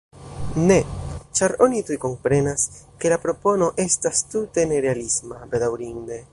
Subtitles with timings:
[0.69, 0.77] Ne,
[1.39, 2.65] ĉar oni tuj komprenas,
[3.03, 6.23] ke la propono estas tute nerealisma- bedaŭrinde.